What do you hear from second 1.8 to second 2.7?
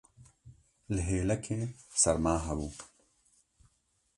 serma hebû